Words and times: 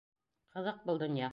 Ҡыҙыҡ 0.55 0.81
был 0.91 1.03
донъя. 1.05 1.29